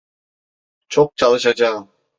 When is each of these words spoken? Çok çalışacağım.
Çok 0.89 1.17
çalışacağım. 1.17 1.89